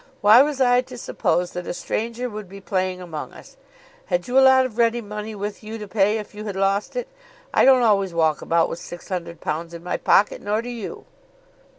Why 0.21 0.41
was 0.41 0.59
I 0.59 0.81
to 0.81 0.97
suppose 0.97 1.51
that 1.51 1.67
a 1.67 1.75
stranger 1.75 2.27
would 2.27 2.49
be 2.49 2.59
playing 2.59 3.01
among 3.01 3.33
us? 3.33 3.55
Had 4.07 4.27
you 4.27 4.35
a 4.39 4.41
lot 4.41 4.65
of 4.65 4.79
ready 4.79 4.99
money 4.99 5.35
with 5.35 5.61
you 5.63 5.77
to 5.77 5.87
pay 5.87 6.17
if 6.17 6.33
you 6.33 6.43
had 6.45 6.55
lost 6.55 6.95
it? 6.95 7.07
I 7.53 7.65
don't 7.65 7.83
always 7.83 8.11
walk 8.11 8.41
about 8.41 8.67
with 8.67 8.79
six 8.79 9.09
hundred 9.09 9.41
pounds 9.41 9.75
in 9.75 9.83
my 9.83 9.97
pocket; 9.97 10.41
nor 10.41 10.63
do 10.63 10.69
you!" 10.69 11.05